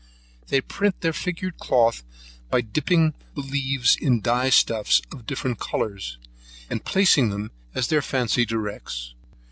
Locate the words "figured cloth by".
1.13-2.61